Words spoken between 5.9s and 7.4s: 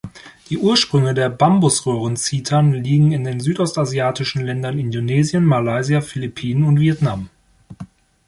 Philippinen und Vietnam.